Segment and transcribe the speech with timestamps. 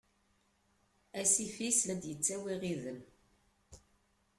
[1.19, 2.99] Asif-is, la d-yettawi iɣiden.